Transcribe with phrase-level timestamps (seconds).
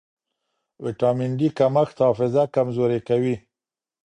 [0.85, 3.35] ویټامن ډي کمښت حافظه کمزورې کوي.